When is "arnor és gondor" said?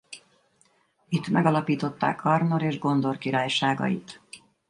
2.25-3.17